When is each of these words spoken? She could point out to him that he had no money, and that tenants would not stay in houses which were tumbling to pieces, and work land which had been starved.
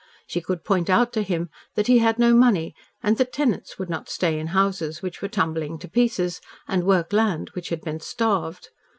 She 0.25 0.41
could 0.41 0.63
point 0.65 0.89
out 0.89 1.13
to 1.13 1.21
him 1.21 1.51
that 1.75 1.85
he 1.85 1.99
had 1.99 2.17
no 2.17 2.33
money, 2.33 2.73
and 3.03 3.17
that 3.17 3.31
tenants 3.31 3.77
would 3.77 3.87
not 3.87 4.09
stay 4.09 4.39
in 4.39 4.47
houses 4.47 5.03
which 5.03 5.21
were 5.21 5.27
tumbling 5.27 5.77
to 5.77 5.87
pieces, 5.87 6.41
and 6.67 6.85
work 6.85 7.13
land 7.13 7.49
which 7.53 7.69
had 7.69 7.81
been 7.81 7.99
starved. 7.99 8.69